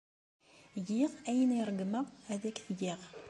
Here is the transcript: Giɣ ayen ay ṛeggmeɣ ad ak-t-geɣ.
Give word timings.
Giɣ 0.87 1.11
ayen 1.29 1.49
ay 1.57 1.63
ṛeggmeɣ 1.69 2.05
ad 2.31 2.41
ak-t-geɣ. 2.49 2.99